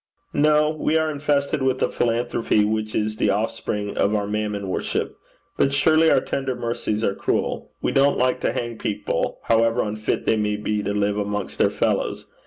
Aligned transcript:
'No. 0.33 0.71
We 0.71 0.97
are 0.97 1.11
infested 1.11 1.61
with 1.61 1.79
a 1.83 1.89
philanthropy 1.91 2.65
which 2.65 2.95
is 2.95 3.17
the 3.17 3.29
offspring 3.29 3.97
of 3.99 4.15
our 4.15 4.25
mammon 4.25 4.67
worship. 4.67 5.15
But 5.59 5.73
surely 5.73 6.09
our 6.09 6.21
tender 6.21 6.55
mercies 6.55 7.03
are 7.03 7.13
cruel. 7.13 7.71
We 7.83 7.91
don't 7.91 8.17
like 8.17 8.41
to 8.41 8.51
hang 8.51 8.79
people, 8.79 9.37
however 9.43 9.83
unfit 9.83 10.25
they 10.25 10.37
may 10.37 10.55
be 10.55 10.81
to 10.81 10.93
live 10.95 11.19
amongst 11.19 11.59
their 11.59 11.69
fellows. 11.69 12.25